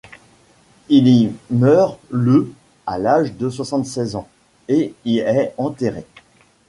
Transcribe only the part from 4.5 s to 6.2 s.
et y est enterré.